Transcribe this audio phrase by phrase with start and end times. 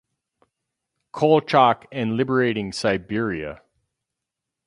[1.13, 3.61] Kolchak and liberating Siberia.